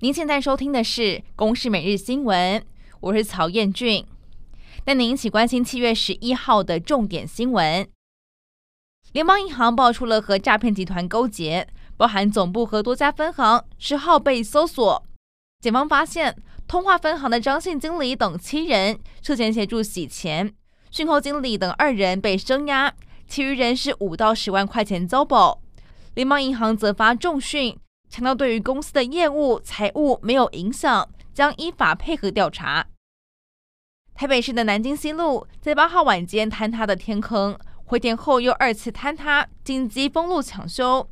[0.00, 1.02] 您现在收听的是
[1.34, 2.60] 《公视每日新闻》，
[3.00, 4.06] 我是曹彦俊，
[4.84, 7.84] 带您一起关心七月十一号的重点新闻。
[9.10, 11.66] 联邦银行爆出了和诈骗集团勾结，
[11.96, 15.04] 包含总部和多家分行，十号被搜索。
[15.58, 16.36] 检方发现，
[16.68, 20.54] 通化分行的张姓经理等七人涉嫌协助洗钱，
[20.92, 22.94] 讯后经理等二人被声押，
[23.26, 25.60] 其余人是五到十万块钱遭保。
[26.14, 27.76] 联邦银行则发重讯，
[28.08, 32.86] 强调对于公司的业务财务没有影响，将依法配合调查。
[34.14, 41.08] 台北市的南京西路在八号晚间坍塌的天坑，回填后又二次坍塌，紧急封路抢修。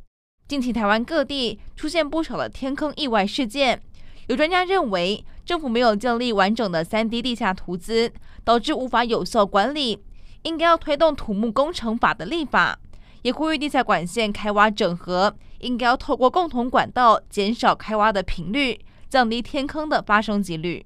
[0.47, 3.81] 近期台湾各地出现不少的天坑意外事件，
[4.27, 8.11] 有专家认为政府没有建立完整的三 D 地下图资，
[8.43, 10.03] 导致无法有效管理，
[10.41, 12.79] 应该要推动土木工程法的立法。
[13.23, 20.85] 也呼吁地下管线开挖整合，应该要透过共同管道减少开挖的频率，降低天坑的发生几率。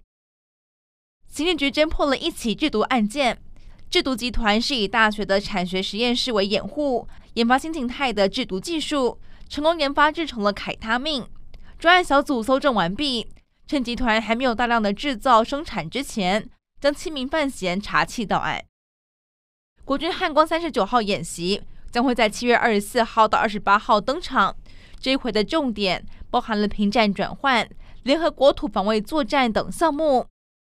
[1.27, 3.42] 刑警局侦破了一起制毒案件，
[3.89, 11.27] 制毒集团是以大学的产学实验室为掩护，研发新型态的制毒技术，成功研发制成了凯他命。
[11.80, 13.27] 专案小组搜证完毕，
[13.66, 16.49] 趁集团还没有大量的制造生产之前，
[16.80, 18.64] 将七名犯嫌查缉到案。
[19.83, 21.64] 国军汉光三十九号演习。
[21.92, 24.56] 将会在七月二十四号到二十八号登场。
[25.00, 27.67] 这一回的重点包含了平战转换、
[28.03, 30.25] 联合国土防卫作战等项目。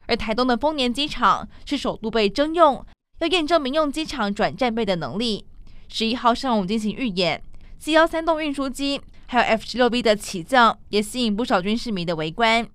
[0.06, 2.84] 而台东的丰年机场是首度被征用，
[3.18, 5.46] 要验证民用机场转战备的能力。
[5.88, 7.42] 十一号上午进行预演
[7.78, 12.66] ，C 幺三栋运输机还有 F 十六 B 的起降，也吸引不少军事迷的围观。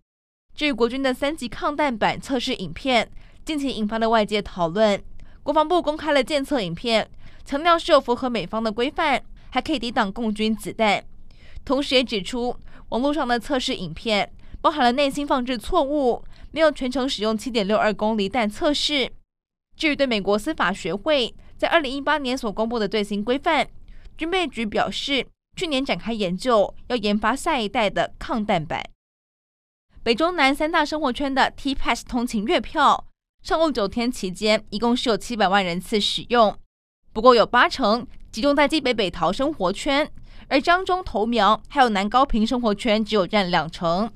[0.54, 3.10] 至于国军的三级抗弹板测试影片，
[3.44, 5.02] 近期引发了外界讨论。
[5.44, 7.10] 国防部公开了监测影片。
[7.46, 11.06] 强调是有符合美方的规范，还可以抵挡共军子弹。
[11.64, 12.58] 同时也指出，
[12.90, 19.12] 网络上的测试影片包含了内心放置错误，没有全程使用七点六二公厘弹测试。
[19.78, 23.68] 至于对美国司法学会在二零一八年所公布的最新规范，
[24.18, 28.84] 军备局表示，去年展开研究，要研发下一代的抗弹板。
[30.02, 33.08] 北中南三大生活圈的 T-Pass 通勤月票，
[33.42, 36.58] 上路九天期间，一共是有七百万人次使用。
[37.16, 40.12] 不过有八成集中在基北北桃生活圈，
[40.50, 44.12] 而彰中头苗还有南高屏生活圈只有占两成。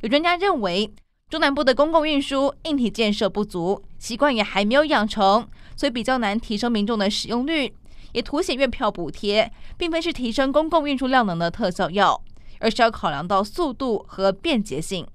[0.00, 0.90] 有专家认为，
[1.28, 7.74] 中南部的公共运输硬体建设不足，习惯也还没有养成，所以比较难提升民众的使用率。
[8.12, 12.18] 也凸显月票补贴并非是提升公共运输量能的特效药，
[12.60, 15.06] 而是要考量到速度和便捷性。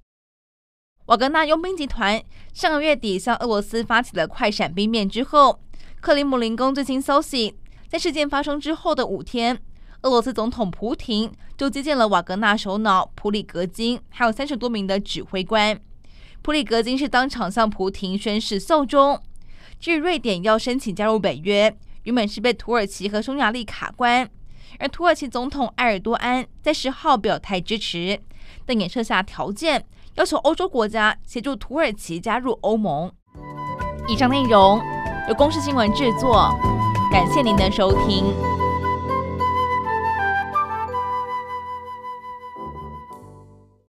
[1.07, 2.21] 瓦格纳佣兵集团
[2.53, 5.59] 上个月底向俄罗斯发起了快闪兵变之后。
[6.03, 7.55] 克里姆林宫最新消息，
[7.87, 9.57] 在事件发生之后的五天，
[10.01, 15.79] 俄罗斯总统普廷就接见了瓦格纳首脑普里格金，还有三十多名的指挥官。
[16.41, 19.17] 普里格金是当场向普廷宣誓效忠。
[19.79, 24.29] 至于瑞典要申请加入北约，原本是被土耳其和匈牙利卡关，
[24.79, 28.19] 而土耳其总统埃尔多安在十号表态支持，
[28.65, 29.85] 但也设下条件，
[30.15, 33.09] 要求欧洲国家协助土耳其加入欧盟。
[34.09, 34.81] 以上内容。
[35.27, 36.53] 由公视新闻制作，
[37.09, 38.52] 感谢您的收听。